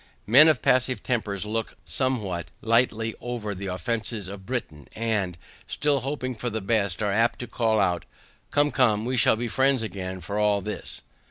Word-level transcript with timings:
Men 0.25 0.47
of 0.47 0.63
passive 0.63 1.03
tempers 1.03 1.45
look 1.45 1.77
somewhat 1.85 2.47
lightly 2.63 3.13
over 3.21 3.53
the 3.53 3.67
offences 3.67 4.27
of 4.29 4.47
Britain, 4.47 4.87
and, 4.95 5.37
still 5.67 5.99
hoping 5.99 6.33
for 6.33 6.49
the 6.49 6.59
best, 6.59 7.03
are 7.03 7.11
apt 7.13 7.37
to 7.37 7.45
call 7.45 7.79
out, 7.79 8.05
"COME, 8.49 8.71
COME, 8.71 9.05
WE 9.05 9.15
SHALL 9.15 9.35
BE 9.35 9.47
FRIENDS 9.47 9.83
AGAIN, 9.83 10.19
FOR 10.21 10.39
ALL 10.39 10.61
THIS." 10.61 11.01